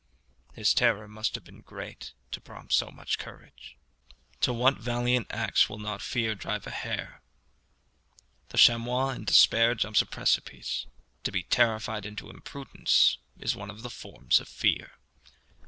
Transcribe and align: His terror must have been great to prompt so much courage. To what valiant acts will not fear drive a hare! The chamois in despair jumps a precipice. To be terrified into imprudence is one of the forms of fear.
His 0.55 0.73
terror 0.73 1.07
must 1.07 1.35
have 1.35 1.43
been 1.43 1.61
great 1.61 2.13
to 2.31 2.41
prompt 2.41 2.73
so 2.73 2.89
much 2.89 3.19
courage. 3.19 3.77
To 4.39 4.51
what 4.51 4.79
valiant 4.79 5.27
acts 5.29 5.69
will 5.69 5.77
not 5.77 6.01
fear 6.01 6.33
drive 6.33 6.65
a 6.65 6.71
hare! 6.71 7.21
The 8.49 8.57
chamois 8.57 9.09
in 9.09 9.25
despair 9.25 9.75
jumps 9.75 10.01
a 10.01 10.07
precipice. 10.07 10.87
To 11.23 11.31
be 11.31 11.43
terrified 11.43 12.07
into 12.07 12.31
imprudence 12.31 13.19
is 13.37 13.55
one 13.55 13.69
of 13.69 13.83
the 13.83 13.91
forms 13.91 14.39
of 14.39 14.47
fear. 14.49 14.93